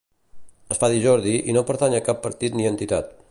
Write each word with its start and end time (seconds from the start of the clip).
Es 0.75 0.79
fa 0.83 0.89
dir 0.93 1.03
Jordi 1.03 1.35
i 1.53 1.57
no 1.59 1.65
pertany 1.69 1.99
a 1.99 2.03
cap 2.09 2.25
partit 2.29 2.61
ni 2.61 2.69
entitat. 2.73 3.15